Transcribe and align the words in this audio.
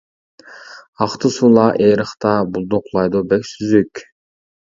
ئاقتى 1.05 1.29
سۇلار 1.35 1.77
ئېرىقتا، 1.87 2.31
بۇلدۇقلايدۇ 2.55 3.21
بەك 3.35 3.45
سۈزۈك. 3.51 4.03